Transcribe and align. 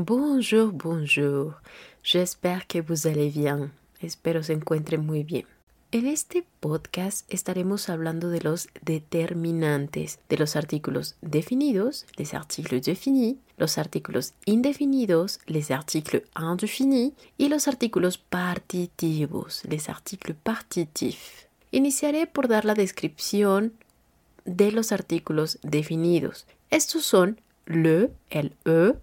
Bonjour, 0.00 0.70
bonjour. 0.70 1.54
J'espère 2.04 2.68
que 2.68 2.78
vous 2.80 3.08
allez 3.08 3.30
bien. 3.30 3.72
Espero 4.00 4.44
se 4.44 4.52
encuentren 4.52 5.04
muy 5.04 5.24
bien. 5.24 5.44
En 5.90 6.06
este 6.06 6.44
podcast 6.60 7.26
estaremos 7.28 7.88
hablando 7.88 8.30
de 8.30 8.40
los 8.40 8.68
determinantes, 8.82 10.20
de 10.28 10.38
los 10.38 10.54
artículos 10.54 11.16
definidos, 11.20 12.06
les 12.16 12.32
articles 12.32 12.84
définis, 12.84 13.38
los 13.56 13.76
artículos 13.76 14.34
indefinidos, 14.44 15.40
les 15.46 15.72
articles 15.72 16.22
indéfinis, 16.38 17.14
y 17.36 17.48
los 17.48 17.66
artículos 17.66 18.18
partitivos, 18.18 19.64
les 19.64 19.88
articles 19.88 20.36
partitifs. 20.40 21.48
Iniciaré 21.72 22.28
por 22.28 22.46
dar 22.46 22.64
la 22.64 22.74
descripción 22.74 23.72
de 24.44 24.70
los 24.70 24.92
artículos 24.92 25.58
definidos. 25.62 26.46
Estos 26.70 27.04
son 27.04 27.40
le, 27.66 28.12
el 28.30 28.54
e, 28.64 28.94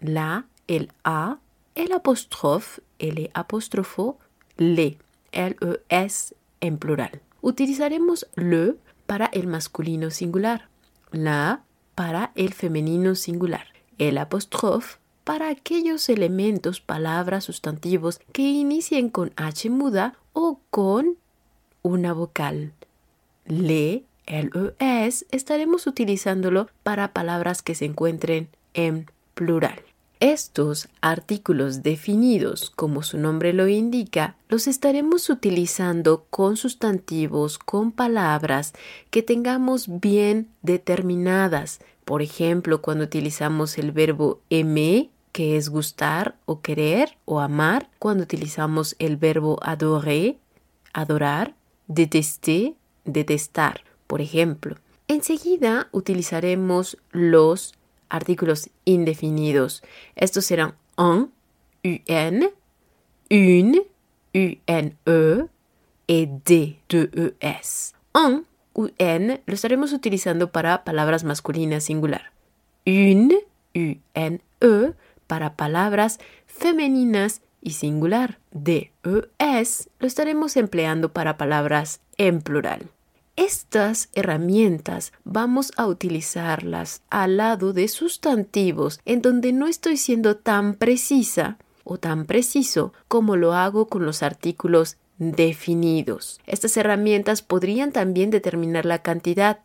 la, 0.00 0.46
el 0.66 0.92
a, 1.04 1.38
el 1.74 1.92
apóstrofe, 1.92 2.82
el 2.98 3.30
apóstrofo, 3.34 4.18
le, 4.56 4.98
el 5.32 5.56
es 5.88 6.34
en 6.60 6.78
plural. 6.78 7.20
Utilizaremos 7.40 8.26
le 8.34 8.76
para 9.06 9.26
el 9.26 9.46
masculino 9.46 10.10
singular, 10.10 10.68
la 11.10 11.62
para 11.94 12.32
el 12.34 12.54
femenino 12.54 13.14
singular, 13.14 13.66
el 13.98 14.18
apóstrofe 14.18 14.98
para 15.24 15.48
aquellos 15.48 16.08
elementos, 16.08 16.80
palabras, 16.80 17.44
sustantivos 17.44 18.20
que 18.32 18.42
inicien 18.42 19.10
con 19.10 19.32
H 19.36 19.70
muda 19.70 20.16
o 20.32 20.60
con 20.70 21.16
una 21.82 22.12
vocal. 22.12 22.72
Le, 23.44 24.04
el 24.26 24.74
es, 24.78 25.26
estaremos 25.30 25.86
utilizándolo 25.86 26.68
para 26.82 27.12
palabras 27.12 27.62
que 27.62 27.74
se 27.74 27.84
encuentren 27.84 28.48
en 28.74 29.10
plural. 29.34 29.80
Estos 30.20 30.90
artículos 31.00 31.82
definidos, 31.82 32.68
como 32.68 33.02
su 33.02 33.16
nombre 33.16 33.54
lo 33.54 33.68
indica, 33.68 34.36
los 34.50 34.66
estaremos 34.66 35.30
utilizando 35.30 36.26
con 36.28 36.58
sustantivos, 36.58 37.58
con 37.58 37.90
palabras 37.90 38.74
que 39.08 39.22
tengamos 39.22 39.86
bien 40.00 40.48
determinadas. 40.60 41.80
Por 42.04 42.20
ejemplo, 42.20 42.82
cuando 42.82 43.04
utilizamos 43.04 43.78
el 43.78 43.92
verbo 43.92 44.42
aimer, 44.50 45.08
que 45.32 45.56
es 45.56 45.70
gustar 45.70 46.36
o 46.44 46.60
querer 46.60 47.16
o 47.24 47.40
amar, 47.40 47.88
cuando 47.98 48.24
utilizamos 48.24 48.96
el 48.98 49.16
verbo 49.16 49.58
adorer, 49.62 50.36
adorar, 50.92 51.54
detester, 51.86 52.74
detestar, 53.06 53.84
por 54.06 54.20
ejemplo. 54.20 54.76
Enseguida 55.08 55.88
utilizaremos 55.92 56.98
los 57.10 57.72
artículos 58.10 58.70
indefinidos. 58.84 59.82
Estos 60.16 60.44
serán 60.44 60.74
un, 60.96 61.32
un, 61.82 62.50
une, 63.30 63.82
une, 64.34 65.48
et 66.06 66.26
des, 66.44 66.76
de 66.88 67.34
es. 67.40 67.94
Un 68.14 68.44
un 68.74 68.92
lo 69.46 69.54
estaremos 69.54 69.92
utilizando 69.92 70.52
para 70.52 70.84
palabras 70.84 71.24
masculinas 71.24 71.84
singular. 71.84 72.32
Une, 72.86 73.36
une, 73.74 74.40
para 75.26 75.56
palabras 75.56 76.18
femeninas 76.46 77.42
y 77.60 77.72
singular. 77.72 78.38
De 78.50 78.92
es 79.38 79.88
lo 79.98 80.06
estaremos 80.06 80.56
empleando 80.56 81.12
para 81.12 81.36
palabras 81.36 82.00
en 82.16 82.40
plural. 82.40 82.88
Estas 83.36 84.08
herramientas 84.12 85.12
vamos 85.24 85.72
a 85.76 85.86
utilizarlas 85.86 87.02
al 87.10 87.38
lado 87.38 87.72
de 87.72 87.88
sustantivos 87.88 89.00
en 89.04 89.22
donde 89.22 89.52
no 89.52 89.66
estoy 89.66 89.96
siendo 89.96 90.36
tan 90.36 90.74
precisa 90.74 91.58
o 91.84 91.98
tan 91.98 92.26
preciso 92.26 92.92
como 93.08 93.36
lo 93.36 93.54
hago 93.54 93.86
con 93.86 94.04
los 94.04 94.22
artículos 94.22 94.96
definidos. 95.18 96.40
Estas 96.46 96.76
herramientas 96.76 97.42
podrían 97.42 97.92
también 97.92 98.30
determinar 98.30 98.86
la 98.86 99.02
cantidad. 99.02 99.58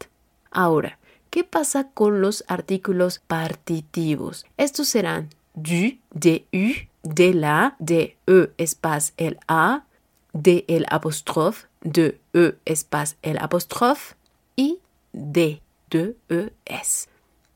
Ahora, 0.52 1.00
¿qué 1.30 1.44
pasa 1.44 1.90
con 1.94 2.22
los 2.22 2.44
artículos 2.48 3.20
partitivos? 3.20 4.46
Estos 4.58 4.90
serán 4.90 5.30
du, 5.54 5.98
de 6.12 6.46
u, 6.54 6.74
de 7.04 7.34
la, 7.34 7.76
de 7.80 8.18
e, 8.28 8.50
espace 8.58 9.14
el 9.18 9.38
a, 9.48 9.86
de 10.34 10.66
el 10.68 10.86
apóstrofe, 10.90 11.68
de 11.82 12.20
E 12.36 12.56
espace 12.66 13.16
el 13.22 13.38
apóstrofe 13.40 14.16
y 14.56 14.80
de, 15.14 15.62
de 15.90 16.16
E 16.30 16.52
S. 16.66 17.08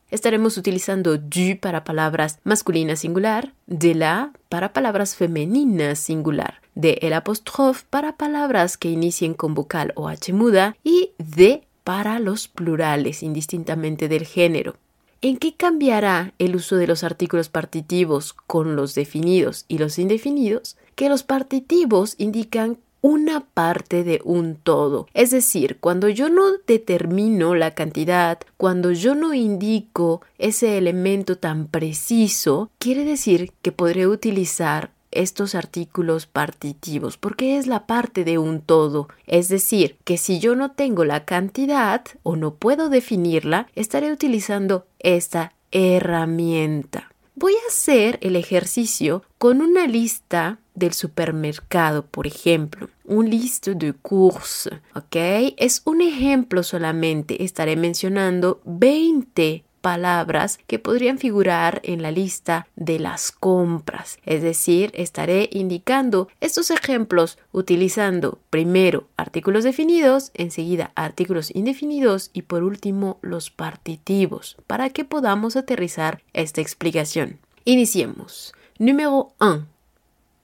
Estaremos 0.10 0.58
utilizando 0.58 1.18
du 1.18 1.60
para 1.60 1.84
palabras 1.84 2.40
masculinas 2.44 3.02
singular, 3.02 3.54
de 3.68 3.94
la 3.94 4.32
para 4.48 4.74
palabras 4.74 5.16
femeninas 5.16 6.00
singular, 6.00 6.62
de 6.74 6.98
el 7.02 7.14
apóstrofe 7.14 7.86
para 7.90 8.16
palabras 8.16 8.78
que 8.78 8.90
inicien 8.90 9.34
con 9.34 9.54
vocal 9.54 9.92
o 9.96 10.08
H 10.08 10.34
muda 10.34 10.76
y 10.84 11.12
de 11.18 11.68
para 11.84 12.20
los 12.20 12.48
plurales 12.48 13.22
indistintamente 13.22 14.08
del 14.08 14.26
género. 14.26 14.78
¿En 15.22 15.36
qué 15.38 15.54
cambiará 15.54 16.34
el 16.40 16.56
uso 16.56 16.78
de 16.78 16.88
los 16.88 17.04
artículos 17.04 17.50
partitivos 17.50 18.32
con 18.32 18.78
los 18.78 18.96
definidos 18.96 19.66
y 19.68 19.78
los 19.78 20.00
indefinidos? 20.00 20.78
Que 20.96 21.10
los 21.10 21.24
partitivos 21.24 22.16
indican 22.18 22.78
una 23.02 23.42
parte 23.42 24.04
de 24.04 24.22
un 24.24 24.56
todo. 24.56 25.08
Es 25.14 25.32
decir, 25.32 25.78
cuando 25.80 26.10
yo 26.10 26.30
no 26.30 26.54
determino 26.68 27.56
la 27.56 27.72
cantidad, 27.72 28.40
cuando 28.58 28.92
yo 28.92 29.16
no 29.16 29.34
indico 29.34 30.22
ese 30.38 30.78
elemento 30.78 31.38
tan 31.38 31.68
preciso, 31.68 32.70
quiere 32.78 33.06
decir 33.06 33.52
que 33.62 33.72
podré 33.72 34.08
utilizar 34.08 34.92
estos 35.12 35.56
artículos 35.56 36.28
partitivos 36.28 37.18
porque 37.18 37.58
es 37.58 37.68
la 37.68 37.88
parte 37.88 38.24
de 38.24 38.38
un 38.38 38.62
todo. 38.62 39.08
Es 39.26 39.50
decir, 39.50 39.98
que 40.04 40.18
si 40.18 40.40
yo 40.40 40.56
no 40.56 40.72
tengo 40.72 41.06
la 41.06 41.26
cantidad 41.26 42.04
o 42.24 42.36
no 42.36 42.56
puedo 42.56 42.90
definirla, 42.90 43.68
estaré 43.76 44.12
utilizando 44.12 44.86
esta 45.00 45.54
herramienta. 45.72 47.12
Voy 47.36 47.54
a 47.54 47.70
hacer 47.70 48.20
el 48.22 48.36
ejercicio 48.36 49.24
con 49.38 49.62
una 49.62 49.88
lista 49.88 50.60
del 50.80 50.94
supermercado, 50.94 52.06
por 52.06 52.26
ejemplo, 52.26 52.90
un 53.06 53.30
liste 53.30 53.76
de 53.76 53.94
courses, 53.94 54.80
¿ok? 54.96 55.16
Es 55.58 55.82
un 55.86 56.02
ejemplo 56.02 56.64
solamente, 56.64 57.44
estaré 57.44 57.76
mencionando 57.76 58.62
20 58.66 59.64
palabras 59.82 60.60
que 60.68 60.80
podrían 60.80 61.18
figurar 61.18 61.82
en 61.84 62.02
la 62.02 62.12
lista 62.12 62.68
de 62.76 63.00
las 63.00 63.32
compras. 63.32 64.20
Es 64.26 64.42
decir, 64.42 64.92
estaré 64.94 65.50
indicando 65.52 66.28
estos 66.42 66.72
ejemplos 66.72 67.38
utilizando 67.52 68.40
primero 68.50 69.08
artículos 69.18 69.64
definidos, 69.64 70.32
enseguida 70.34 70.92
artículos 70.96 71.54
indefinidos 71.56 72.30
y 72.34 72.44
por 72.44 72.64
último 72.64 73.20
los 73.22 73.50
partitivos 73.50 74.58
para 74.68 74.90
que 74.90 75.06
podamos 75.06 75.56
aterrizar 75.56 76.22
esta 76.34 76.62
explicación. 76.62 77.40
Iniciemos. 77.66 78.54
Número 78.78 79.34
1. 79.40 79.79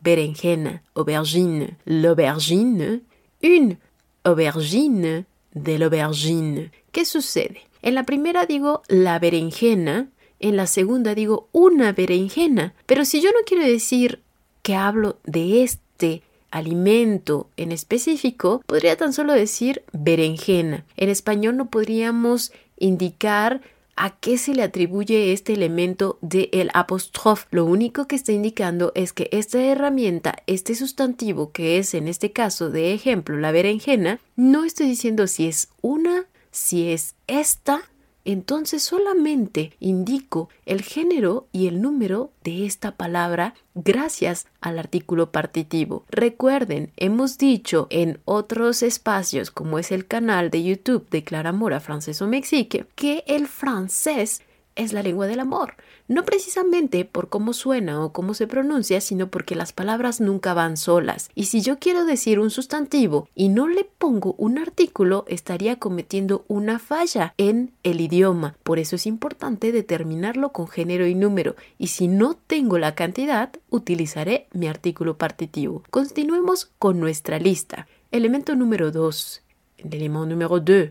Berenjena. 0.00 0.82
Aubergine. 0.94 1.76
L'aubergine. 1.84 3.02
Une 3.42 3.76
aubergine 4.24 5.26
de 5.54 5.78
l'aubergine. 5.78 6.70
¿Qué 6.92 7.04
sucede? 7.04 7.62
En 7.82 7.96
la 7.96 8.04
primera 8.04 8.46
digo 8.46 8.82
la 8.86 9.18
berenjena, 9.18 10.08
en 10.38 10.56
la 10.56 10.68
segunda 10.68 11.16
digo 11.16 11.48
una 11.50 11.92
berenjena, 11.92 12.74
pero 12.86 13.04
si 13.04 13.20
yo 13.20 13.30
no 13.30 13.40
quiero 13.44 13.64
decir 13.64 14.20
que 14.62 14.76
hablo 14.76 15.18
de 15.24 15.64
este 15.64 16.22
alimento 16.52 17.48
en 17.56 17.72
específico, 17.72 18.62
podría 18.66 18.96
tan 18.96 19.12
solo 19.12 19.32
decir 19.32 19.82
berenjena. 19.92 20.84
En 20.96 21.08
español 21.08 21.56
no 21.56 21.70
podríamos 21.70 22.52
indicar 22.78 23.62
a 23.96 24.10
qué 24.10 24.38
se 24.38 24.54
le 24.54 24.62
atribuye 24.62 25.32
este 25.32 25.52
elemento 25.52 26.18
de 26.20 26.48
el 26.52 26.70
apóstrofe. 26.74 27.46
Lo 27.50 27.64
único 27.64 28.06
que 28.06 28.16
está 28.16 28.32
indicando 28.32 28.92
es 28.94 29.12
que 29.12 29.28
esta 29.32 29.62
herramienta, 29.62 30.36
este 30.46 30.74
sustantivo 30.74 31.52
que 31.52 31.78
es 31.78 31.94
en 31.94 32.08
este 32.08 32.32
caso 32.32 32.70
de 32.70 32.94
ejemplo 32.94 33.36
la 33.36 33.52
berenjena, 33.52 34.20
no 34.36 34.64
estoy 34.64 34.88
diciendo 34.88 35.26
si 35.26 35.46
es 35.46 35.68
una, 35.80 36.26
si 36.50 36.90
es 36.90 37.14
esta 37.26 37.82
entonces 38.24 38.82
solamente 38.82 39.72
indico 39.80 40.48
el 40.66 40.82
género 40.82 41.46
y 41.52 41.66
el 41.66 41.80
número 41.80 42.30
de 42.44 42.66
esta 42.66 42.92
palabra 42.92 43.54
gracias 43.74 44.46
al 44.60 44.78
artículo 44.78 45.30
partitivo. 45.30 46.04
Recuerden, 46.10 46.92
hemos 46.96 47.38
dicho 47.38 47.86
en 47.90 48.20
otros 48.24 48.82
espacios 48.82 49.50
como 49.50 49.78
es 49.78 49.92
el 49.92 50.06
canal 50.06 50.50
de 50.50 50.62
YouTube 50.62 51.08
de 51.10 51.24
Clara 51.24 51.52
Mora 51.52 51.80
Francés 51.80 52.22
o 52.22 52.28
Mexique 52.28 52.86
que 52.94 53.24
el 53.26 53.48
francés 53.48 54.42
es 54.76 54.92
la 54.92 55.02
lengua 55.02 55.26
del 55.26 55.40
amor. 55.40 55.74
No 56.08 56.24
precisamente 56.24 57.04
por 57.04 57.28
cómo 57.28 57.52
suena 57.52 58.04
o 58.04 58.12
cómo 58.12 58.34
se 58.34 58.46
pronuncia, 58.46 59.00
sino 59.00 59.28
porque 59.28 59.54
las 59.54 59.72
palabras 59.72 60.20
nunca 60.20 60.54
van 60.54 60.76
solas. 60.76 61.30
Y 61.34 61.44
si 61.44 61.60
yo 61.60 61.78
quiero 61.78 62.04
decir 62.04 62.38
un 62.38 62.50
sustantivo 62.50 63.28
y 63.34 63.48
no 63.48 63.68
le 63.68 63.84
pongo 63.84 64.34
un 64.38 64.58
artículo, 64.58 65.24
estaría 65.28 65.78
cometiendo 65.78 66.44
una 66.48 66.78
falla 66.78 67.34
en 67.38 67.72
el 67.82 68.00
idioma. 68.00 68.56
Por 68.62 68.78
eso 68.78 68.96
es 68.96 69.06
importante 69.06 69.72
determinarlo 69.72 70.52
con 70.52 70.68
género 70.68 71.06
y 71.06 71.14
número. 71.14 71.56
Y 71.78 71.88
si 71.88 72.08
no 72.08 72.34
tengo 72.34 72.78
la 72.78 72.94
cantidad, 72.94 73.50
utilizaré 73.70 74.46
mi 74.52 74.68
artículo 74.68 75.16
partitivo. 75.18 75.82
Continuemos 75.90 76.70
con 76.78 77.00
nuestra 77.00 77.38
lista. 77.38 77.86
Elemento 78.10 78.54
número 78.54 78.90
2. 78.90 79.42
Elemento 79.78 80.26
número 80.26 80.60
2. 80.60 80.90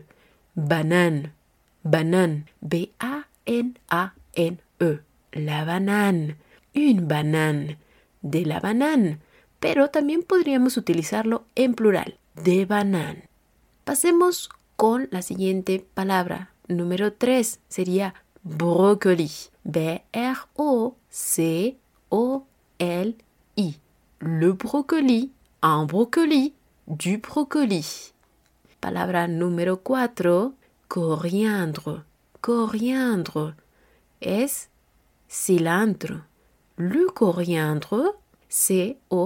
Banane. 0.54 1.32
Banane. 1.82 2.46
B-A 2.60 3.26
N-A-N-E. 3.46 5.00
La 5.32 5.64
banane. 5.64 6.36
Une 6.74 7.00
banane. 7.06 7.78
De 8.20 8.44
la 8.44 8.60
banane. 8.60 9.18
Pero 9.60 9.88
también 9.88 10.22
podríamos 10.22 10.76
utilizarlo 10.76 11.44
en 11.54 11.74
plural. 11.74 12.18
De 12.34 12.66
banane. 12.66 13.28
Pasemos 13.84 14.50
con 14.76 15.08
la 15.10 15.22
siguiente 15.22 15.84
palabra. 15.94 16.52
Número 16.68 17.12
3 17.12 17.60
sería 17.68 18.14
brocoli. 18.42 19.30
B-R-O-C-O-L-I. 19.64 20.96
Le 24.20 24.52
brocoli. 24.52 25.32
Un 25.62 25.86
brocoli. 25.86 26.54
Du 26.86 27.18
brocoli. 27.18 27.84
Palabra 28.80 29.28
número 29.28 29.80
4. 29.82 30.54
Coriandre 30.88 32.11
coriandre 32.42 33.54
es 34.20 34.68
cilantro. 35.30 36.26
Le 36.76 37.06
coriandre, 37.14 38.10
C-O-R-I-A-N-D-R-E. 38.48 39.22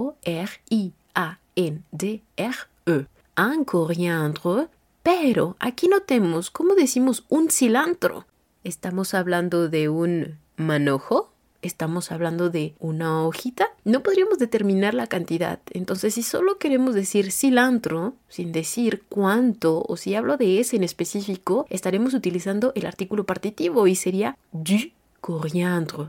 Un 3.39 3.65
coriandre, 3.65 4.69
pero 5.03 5.57
aquí 5.59 5.89
notemos 5.89 6.51
cómo 6.51 6.75
decimos 6.75 7.25
un 7.31 7.51
cilantro. 7.51 8.27
¿Estamos 8.65 9.15
hablando 9.15 9.71
de 9.71 9.89
un 9.89 10.39
manojo? 10.57 11.33
Estamos 11.67 12.13
hablando 12.13 12.51
de 12.51 12.75
una 12.79 13.23
hojita, 13.23 13.69
no 13.85 14.03
podríamos 14.03 14.39
determinar 14.39 14.95
la 14.95 15.07
cantidad. 15.07 15.61
Entonces, 15.71 16.15
si 16.15 16.23
solo 16.23 16.59
queremos 16.59 16.95
decir 16.95 17.33
cilantro, 17.33 18.15
sin 18.29 18.53
decir 18.53 19.05
cuánto, 19.09 19.85
o 19.87 19.97
si 19.97 20.15
hablo 20.15 20.37
de 20.37 20.61
ese 20.61 20.77
en 20.77 20.85
específico, 20.85 21.67
estaremos 21.71 22.15
utilizando 22.15 22.73
el 22.75 22.87
artículo 22.87 23.25
partitivo 23.25 23.87
y 23.87 23.95
sería 23.95 24.39
du 24.53 24.91
coriandre. 25.21 26.09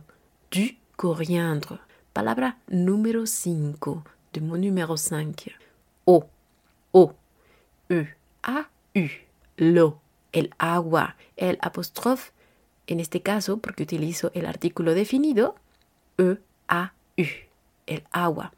Du 0.52 0.76
coriandre. 0.96 1.80
Palabra 2.14 2.58
número 2.68 3.28
5 3.28 4.04
de 4.34 4.42
mon 4.42 4.62
número 4.62 4.98
5. 4.98 5.34
O, 6.06 6.26
O, 6.92 7.14
E, 7.90 8.08
A, 8.44 8.70
U. 8.96 9.08
Lo, 9.58 10.00
el 10.32 10.54
agua, 10.58 11.16
el 11.36 11.58
apóstrofe 11.62 12.32
en 12.88 13.00
este 13.00 13.22
caso, 13.22 13.58
porque 13.58 13.84
utilizo 13.84 14.32
el 14.34 14.46
artículo 14.46 14.94
definido, 14.94 15.56
E, 16.18 16.38
A, 16.68 16.94
U, 17.18 17.24
el 17.86 18.04
agua. 18.12 18.54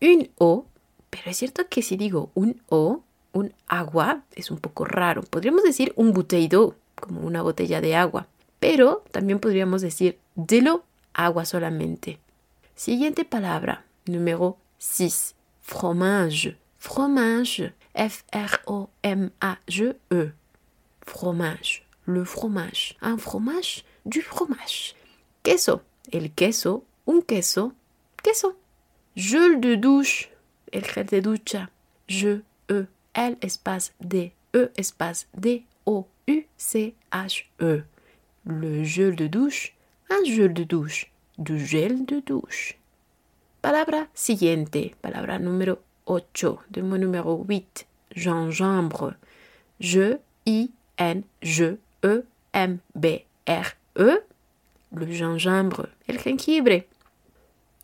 Un 0.00 0.30
O, 0.38 0.66
pero 1.10 1.30
es 1.30 1.36
cierto 1.36 1.68
que 1.68 1.82
si 1.82 1.96
digo 1.96 2.30
un 2.34 2.60
O, 2.68 3.02
un 3.32 3.54
agua, 3.68 4.24
es 4.34 4.50
un 4.50 4.58
poco 4.58 4.84
raro. 4.84 5.22
Podríamos 5.22 5.62
decir 5.62 5.92
un 5.96 6.12
d'eau, 6.12 6.74
como 6.94 7.20
una 7.20 7.42
botella 7.42 7.80
de 7.80 7.94
agua. 7.96 8.26
Pero 8.58 9.04
también 9.10 9.38
podríamos 9.38 9.82
decir 9.82 10.18
de 10.34 10.62
lo, 10.62 10.84
agua 11.12 11.44
solamente. 11.44 12.18
Siguiente 12.74 13.24
palabra, 13.24 13.84
número 14.06 14.56
6. 14.78 15.34
Fromage. 15.60 16.56
Fromage. 16.78 17.72
F-R-O-M-A-G-E. 17.94 19.12
Fromage 21.02 21.83
le 22.06 22.24
fromage. 22.24 22.96
Un 23.00 23.16
fromage, 23.18 23.84
du 24.04 24.22
fromage. 24.22 24.94
Queso, 25.42 25.82
el 26.12 26.30
queso, 26.32 26.84
un 27.06 27.20
queso, 27.22 27.72
queso. 28.22 28.56
Gel 29.16 29.60
de 29.60 29.76
douche, 29.76 30.30
el 30.72 30.84
gel 30.84 31.06
de 31.06 31.20
ducha. 31.20 31.70
Je, 32.08 32.42
E, 32.68 32.86
L 33.14 33.36
espace 33.40 33.92
D, 34.00 34.32
E 34.52 34.70
espace 34.76 35.26
D, 35.34 35.64
O, 35.86 36.06
U, 36.26 36.44
C, 36.56 36.94
H, 37.10 37.46
E. 37.60 37.84
Le 38.46 38.84
gel 38.84 39.14
de 39.16 39.28
douche, 39.28 39.74
un 40.10 40.24
gel 40.24 40.52
de 40.52 40.64
douche, 40.64 41.10
du 41.38 41.58
gel 41.58 42.04
de 42.04 42.20
douche. 42.20 42.76
Palabra 43.60 44.08
siguiente, 44.14 44.94
palabra 45.00 45.38
número 45.38 45.78
8, 46.06 46.58
de 46.70 46.82
mon 46.82 46.98
número 46.98 47.44
8, 47.48 47.86
gingembre. 48.14 49.16
Je, 49.80 50.18
I, 50.44 50.70
N, 50.98 51.24
je, 51.40 51.78
E-M-B-R-E, 52.04 53.64
le 54.90 55.06
gingembre, 55.06 55.88
el 56.06 56.18
jengibre. 56.18 56.86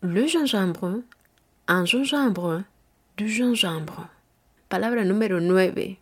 Le 0.01 0.27
gingembre, 0.27 1.01
un 1.67 1.85
gingembre, 1.87 2.65
du 3.17 3.27
gingembre. 3.27 4.11
Palabra 4.67 5.03
número 5.05 5.41
9. 5.41 5.97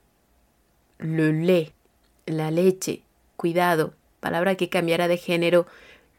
Le 0.99 1.31
lait, 1.31 1.71
la 2.25 2.51
leche. 2.51 3.03
Cuidado, 3.37 3.93
palabra 4.19 4.55
que 4.55 4.67
cambiará 4.67 5.07
de 5.07 5.15
género 5.15 5.65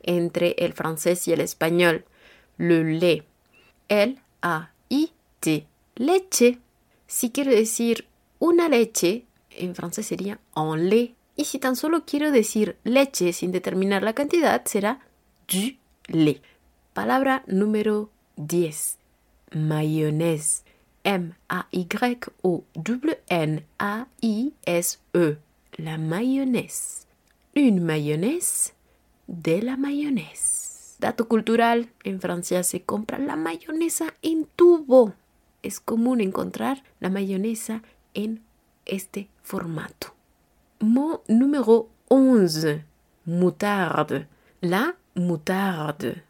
entre 0.02 0.52
el 0.58 0.72
francés 0.72 1.28
y 1.28 1.34
el 1.34 1.42
español. 1.42 2.06
Le 2.56 2.82
lait. 2.98 3.24
L-A-I-T. 3.88 5.66
Leche. 5.96 6.58
Si 7.06 7.30
quiero 7.30 7.50
decir 7.50 8.06
una 8.38 8.70
leche, 8.70 9.26
en 9.50 9.74
francés 9.74 10.06
sería 10.06 10.40
en 10.56 10.88
lait 10.88 11.19
y 11.40 11.44
si 11.44 11.58
tan 11.58 11.74
solo 11.74 12.04
quiero 12.04 12.30
decir 12.32 12.76
leche 12.84 13.32
sin 13.32 13.50
determinar 13.50 14.02
la 14.02 14.12
cantidad, 14.12 14.62
será 14.66 15.00
du 15.48 15.78
lait. 16.06 16.42
Palabra 16.92 17.44
número 17.46 18.10
10. 18.36 18.98
Mayonnaise. 19.52 20.64
M-A-Y-O-N-N-A-I-S-E. 21.02 21.38
La 25.78 25.96
mayonnaise. 25.96 27.06
Une 27.54 27.80
mayonnaise 27.80 28.74
de 29.26 29.62
la 29.62 29.78
mayonnaise. 29.78 30.96
Dato 30.98 31.26
cultural, 31.26 31.88
en 32.04 32.20
Francia 32.20 32.62
se 32.62 32.82
compra 32.82 33.18
la 33.18 33.36
mayonesa 33.36 34.14
en 34.20 34.44
tubo. 34.44 35.14
Es 35.62 35.80
común 35.80 36.20
encontrar 36.20 36.84
la 37.00 37.08
mayonesa 37.08 37.82
en 38.12 38.42
este 38.84 39.30
formato. 39.42 40.19
Mot 40.80 41.22
numéro 41.28 41.90
11. 42.08 42.84
Moutarde. 43.26 44.26
La 44.62 44.96
moutarde. 45.14 46.24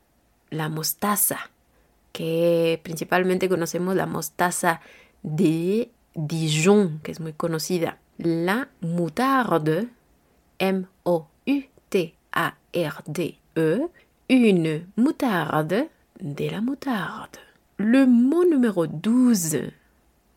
La 0.51 0.69
mostaza. 0.69 1.39
Que 2.13 2.81
principalmente 2.83 3.49
conocemos 3.49 3.95
la 3.95 4.07
mostaza 4.07 4.81
de 5.23 5.93
Dijon, 6.15 6.99
que 7.05 7.13
es 7.13 7.21
muy 7.21 7.33
conocida. 7.33 7.99
La 8.19 8.69
moutarde. 8.81 9.89
M-O-U-T-A-R-D-E. 10.59 11.31
Une 14.29 14.87
moutarde 14.97 15.91
de 16.19 16.51
la 16.51 16.61
moutarde. 16.61 17.39
Le 17.77 18.05
mot 18.05 18.45
numéro 18.45 18.89
12 18.89 19.80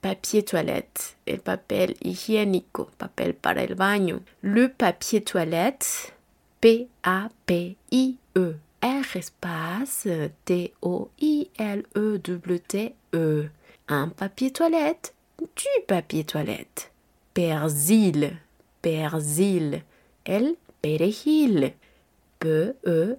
papier 0.04 0.44
toilette, 0.44 1.16
el 1.26 1.40
papel 1.40 1.96
higiénico, 2.02 2.92
papel 2.98 3.34
para 3.36 3.64
el 3.64 3.76
baño. 3.76 4.20
Le 4.42 4.68
papier 4.68 5.24
toilette, 5.24 6.14
P-A-P-I-E, 6.60 8.18
R 8.82 9.16
espace 9.16 10.32
T-O-I-L-E-W-T-E. 10.44 11.46
-E. 13.14 13.50
Un 13.88 14.10
papier 14.10 14.52
toilette, 14.52 15.14
du 15.40 15.82
papier 15.88 16.26
toilette. 16.26 16.92
Persil, 17.34 18.40
persil, 18.82 19.84
el 20.26 20.58
perejil. 20.82 21.74
P-E-R-S-I-L, 22.40 23.12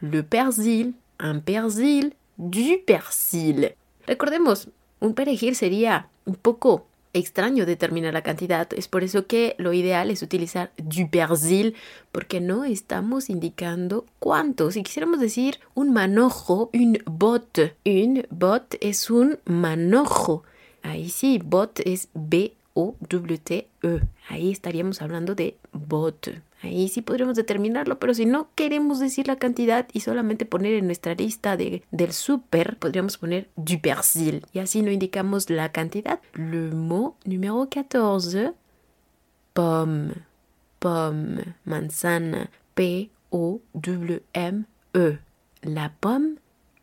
le 0.00 0.22
persil, 0.22 0.94
un 1.20 1.40
persil, 1.40 2.12
du 2.36 2.78
persil. 2.84 3.74
Recordemos, 4.06 4.68
un 5.00 5.14
perejil 5.14 5.56
sería 5.56 6.08
un 6.24 6.34
poco 6.34 6.86
extraño 7.14 7.64
determinar 7.64 8.12
la 8.12 8.22
cantidad. 8.22 8.68
Es 8.74 8.88
por 8.88 9.02
eso 9.04 9.26
que 9.26 9.54
lo 9.56 9.72
ideal 9.72 10.10
es 10.10 10.22
utilizar 10.22 10.72
du 10.76 11.08
persil, 11.08 11.74
porque 12.12 12.40
no 12.40 12.64
estamos 12.64 13.30
indicando 13.30 14.04
cuánto. 14.18 14.70
Si 14.70 14.82
quisiéramos 14.82 15.20
decir 15.20 15.60
un 15.74 15.92
manojo, 15.92 16.70
un 16.74 16.98
bot, 17.06 17.76
un 17.86 18.26
bot 18.30 18.76
es 18.80 19.10
un 19.10 19.38
manojo. 19.44 20.42
Ahí 20.82 21.08
sí, 21.08 21.40
bot 21.42 21.80
es 21.84 22.08
B-O-W-T-E. 22.12 24.00
Ahí 24.28 24.50
estaríamos 24.50 25.00
hablando 25.00 25.34
de 25.34 25.56
bot. 25.72 26.28
Ahí 26.64 26.88
sí 26.88 27.02
podríamos 27.02 27.36
determinarlo, 27.36 27.98
pero 27.98 28.14
si 28.14 28.24
no 28.24 28.48
queremos 28.54 28.98
decir 28.98 29.28
la 29.28 29.36
cantidad 29.36 29.86
y 29.92 30.00
solamente 30.00 30.46
poner 30.46 30.72
en 30.72 30.86
nuestra 30.86 31.14
lista 31.14 31.58
de, 31.58 31.82
del 31.90 32.12
súper, 32.12 32.78
podríamos 32.78 33.18
poner 33.18 33.50
du 33.54 33.78
persil 33.82 34.46
y 34.54 34.60
así 34.60 34.80
no 34.80 34.90
indicamos 34.90 35.50
la 35.50 35.72
cantidad. 35.72 36.20
Le 36.32 36.70
mot 36.70 37.16
número 37.26 37.68
14, 37.70 38.54
pomme, 39.52 40.14
pomme, 40.78 41.54
manzana, 41.66 42.50
P-O-W-M-E. 42.74 43.08
La 45.62 45.92
pomme, 46.00 46.36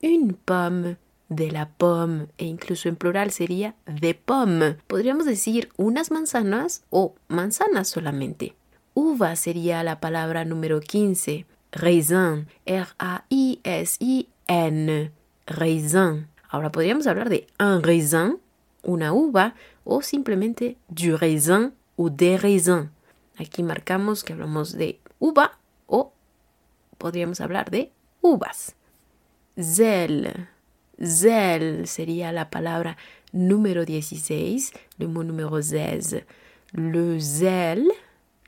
une 0.04 0.34
pomme 0.34 0.98
de 1.30 1.50
la 1.50 1.70
pomme 1.70 2.28
e 2.38 2.46
incluso 2.46 2.88
en 2.88 2.98
plural 2.98 3.32
sería 3.32 3.74
de 3.88 4.14
pomme. 4.14 4.78
Podríamos 4.86 5.26
decir 5.26 5.70
unas 5.76 6.12
manzanas 6.12 6.84
o 6.92 7.16
manzanas 7.30 7.88
solamente. 7.88 8.54
Uva 8.94 9.36
sería 9.36 9.84
la 9.84 10.00
palabra 10.00 10.44
número 10.46 10.82
15. 10.82 11.46
Raisin. 11.72 12.48
R-A-I-S-I-N. 12.66 13.12
Raisin. 15.48 16.28
Ahora 16.50 16.72
podríamos 16.72 17.08
hablar 17.08 17.30
de 17.30 17.48
un 17.60 17.82
raisin, 17.82 18.40
una 18.84 19.14
uva, 19.14 19.56
o 19.86 20.02
simplemente 20.02 20.76
du 20.90 21.16
raisin 21.16 21.74
o 21.96 22.10
de 22.10 22.38
raisin. 22.38 22.92
Aquí 23.38 23.64
marcamos 23.64 24.26
que 24.26 24.34
hablamos 24.34 24.74
de 24.74 25.00
uva 25.20 25.58
o 25.88 26.12
podríamos 26.98 27.40
hablar 27.40 27.72
de 27.72 27.92
uvas. 28.22 28.76
Zel. 29.58 30.50
Zel 31.02 31.88
sería 31.88 32.34
la 32.34 32.50
palabra 32.50 32.98
número 33.32 33.86
16, 33.86 34.74
le 34.98 35.08
mot 35.08 35.26
número 35.26 35.56
16. 35.56 36.26
Le 36.74 37.22
zel 37.22 37.92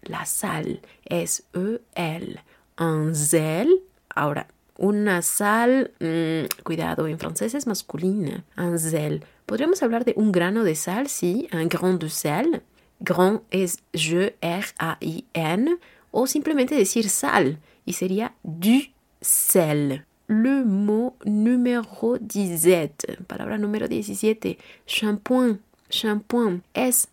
la 0.06 0.26
sal 0.26 0.82
es 1.06 1.46
E-L. 1.54 2.42
Un 2.78 3.16
zel. 3.16 3.84
Ahora, 4.10 4.48
una 4.78 5.22
sal, 5.22 5.92
mm, 6.00 6.64
cuidado, 6.64 7.08
en 7.08 7.20
francés 7.20 7.54
es 7.54 7.68
masculina. 7.68 8.44
Un 8.58 8.80
zel. 8.80 9.26
Podríamos 9.46 9.84
hablar 9.84 10.06
de 10.06 10.14
un 10.16 10.32
grano 10.32 10.64
de 10.64 10.76
sal, 10.76 11.08
sí, 11.08 11.48
un 11.54 11.70
grain 11.70 12.00
de 12.00 12.10
sel. 12.10 12.64
Grain 13.00 13.42
es 13.52 13.80
G-R-A-I-N. 13.94 15.78
O 16.12 16.28
simplemente 16.28 16.76
decir 16.76 17.10
sal 17.10 17.60
y 17.86 17.94
sería 17.94 18.36
du 18.44 18.84
sel. 19.20 20.06
Le 20.28 20.64
mot 20.64 21.16
número 21.26 21.84
17, 22.20 23.18
palabra 23.28 23.58
número 23.58 23.88
17, 23.88 24.58
shampoing, 24.88 25.60
shampoing, 25.90 26.64
es 26.74 27.10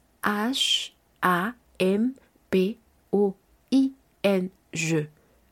H-A-M 3.12 3.34
P-O-I-N-G. 4.20 5.08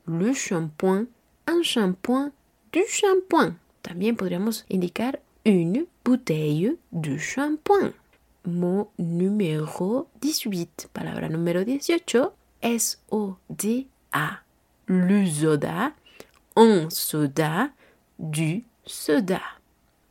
Le 0.07 0.33
shampoing, 0.33 1.07
un 1.47 1.63
shampoing, 1.63 2.33
du 2.73 2.81
shampoing. 2.89 3.57
También 3.83 4.17
podríamos 4.17 4.65
indicar 4.69 5.21
une 5.45 5.87
bouteille 6.05 6.77
de 6.93 7.19
shampoing. 7.19 7.93
Mot 8.45 8.91
numéro 8.99 10.09
18, 10.21 10.89
palabra 10.93 11.29
número 11.29 11.65
18, 11.65 12.33
S-O-D-A. 12.63 14.43
Le 14.87 15.27
soda, 15.27 15.95
un 16.57 16.91
soda, 16.91 17.75
du 18.19 18.65
soda. 18.87 19.43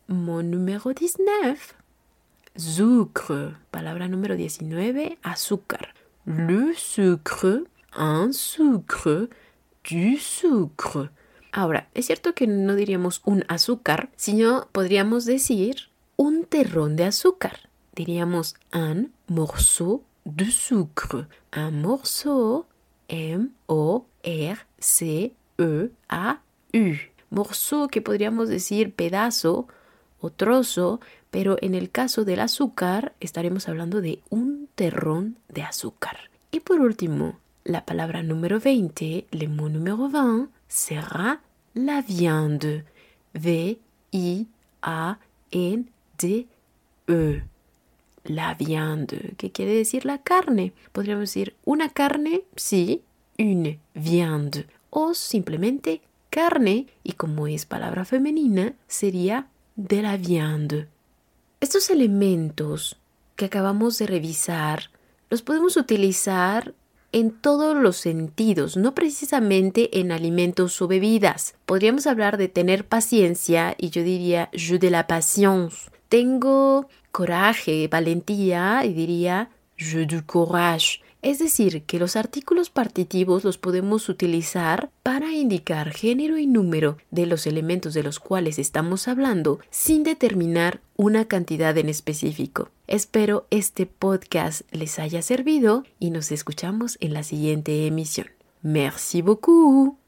Mot 0.08 0.44
numéro 0.44 0.94
19, 0.94 1.76
sucre, 2.56 3.56
palabra 3.72 4.08
número 4.08 4.36
19, 4.36 5.18
azúcar 5.24 5.94
le 6.28 6.76
sucre, 6.76 7.64
un 7.98 8.34
sucre, 8.34 9.30
du 9.90 10.18
sucre. 10.18 11.10
Ahora, 11.54 11.88
es 11.94 12.08
cierto 12.08 12.36
que 12.36 12.48
no 12.48 12.76
diríamos 12.76 13.22
un 13.24 13.46
azúcar, 13.48 14.10
sino 14.18 14.68
podríamos 14.74 15.24
decir 15.24 15.90
un 16.18 16.44
terrón 16.44 16.98
de 16.98 17.06
azúcar. 17.06 17.70
Diríamos 17.96 18.56
un 18.74 19.14
morceau 19.28 20.04
de 20.26 20.52
sucre. 20.52 21.28
Un 21.56 21.82
morceau, 21.82 22.66
M-O-R-C-E-A-U. 23.08 23.58
Morceau 27.30 27.88
que 27.88 28.02
podríamos 28.02 28.50
decir 28.50 28.94
pedazo 28.94 29.68
o 30.20 30.30
trozo, 30.30 31.00
pero 31.32 31.58
en 31.62 31.74
el 31.74 31.90
caso 31.90 32.26
del 32.26 32.42
azúcar 32.42 33.14
estaremos 33.22 33.70
hablando 33.70 34.02
de 34.02 34.20
un 34.30 34.47
terrón 34.78 35.38
de 35.50 35.64
azúcar. 35.64 36.30
Y 36.52 36.60
por 36.60 36.80
último, 36.80 37.40
la 37.64 37.84
palabra 37.84 38.22
número 38.22 38.60
20, 38.60 39.26
le 39.32 39.48
mot 39.48 39.72
número 39.72 40.08
20, 40.08 40.50
será 40.68 41.42
la 41.74 42.04
viande. 42.04 42.86
V-I-A-N-D-E. 43.34 44.48
La 48.24 48.54
viande, 48.54 49.34
¿qué 49.38 49.52
quiere 49.52 49.74
decir 49.74 50.06
la 50.06 50.22
carne. 50.22 50.74
Podríamos 50.92 51.22
decir 51.24 51.56
una 51.66 51.90
carne, 51.90 52.44
sí, 52.56 53.02
une 53.40 53.80
viande. 53.96 54.68
O 54.92 55.16
simplemente 55.16 56.02
carne, 56.30 56.86
y 57.04 57.14
como 57.14 57.48
es 57.48 57.66
palabra 57.66 58.06
femenina, 58.06 58.76
sería 58.88 59.48
de 59.76 60.04
la 60.04 60.18
viande. 60.18 60.88
Estos 61.62 61.90
elementos 61.90 62.98
que 63.38 63.46
acabamos 63.46 63.98
de 63.98 64.08
revisar 64.08 64.90
los 65.30 65.42
podemos 65.42 65.76
utilizar 65.76 66.74
en 67.12 67.32
todos 67.32 67.76
los 67.76 67.98
sentidos, 67.98 68.78
no 68.78 68.94
precisamente 68.94 70.00
en 70.00 70.12
alimentos 70.12 70.82
o 70.82 70.88
bebidas. 70.88 71.56
Podríamos 71.66 72.08
hablar 72.08 72.38
de 72.38 72.48
tener 72.48 72.88
paciencia 72.88 73.76
y 73.78 73.90
yo 73.90 74.04
diría 74.04 74.50
je 74.54 74.78
de 74.78 74.90
la 74.90 75.08
patience. 75.08 75.90
Tengo 76.10 76.88
coraje, 77.12 77.88
valentía 77.90 78.86
y 78.86 78.94
diría 78.94 79.50
je 79.78 80.06
du 80.06 80.26
courage. 80.26 81.02
Es 81.22 81.40
decir, 81.40 81.84
que 81.84 82.00
los 82.00 82.16
artículos 82.16 82.70
partitivos 82.70 83.44
los 83.44 83.58
podemos 83.58 84.08
utilizar 84.08 84.90
para 85.04 85.34
indicar 85.34 85.92
género 85.92 86.38
y 86.38 86.48
número 86.48 86.98
de 87.12 87.26
los 87.26 87.48
elementos 87.48 87.94
de 87.94 88.04
los 88.04 88.20
cuales 88.20 88.60
estamos 88.60 89.08
hablando 89.08 89.60
sin 89.70 90.04
determinar 90.04 90.82
una 90.96 91.26
cantidad 91.26 91.78
en 91.78 91.90
específico. 91.90 92.70
Espero 92.88 93.48
este 93.50 93.86
podcast 93.86 94.62
les 94.72 95.00
haya 95.00 95.22
servido 95.22 95.84
y 96.00 96.12
nos 96.12 96.32
escuchamos 96.32 96.98
en 97.02 97.14
la 97.14 97.24
siguiente 97.24 97.88
emisión. 97.88 98.28
Merci 98.62 99.22
beaucoup. 99.22 100.07